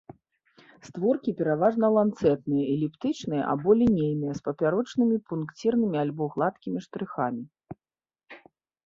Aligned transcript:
Створкі 0.87 1.33
пераважна 1.41 1.89
ланцэтныя, 1.97 2.63
эліптычныя 2.75 3.43
або 3.51 3.75
лінейныя, 3.81 4.31
з 4.39 4.43
папярочнымі 4.47 5.17
пункцірнымі 5.29 5.97
або 6.05 6.23
гладкімі 6.37 6.79
штрыхамі. 6.87 7.43